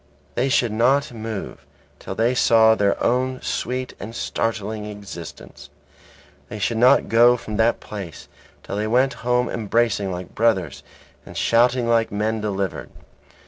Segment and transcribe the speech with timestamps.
[0.33, 1.63] They should not move
[1.99, 5.69] till they saw their own sweet and startling existence.
[6.49, 8.27] They should not go from that place
[8.63, 10.81] till they went home embracing like brothers
[11.23, 12.89] and shouting like men delivered.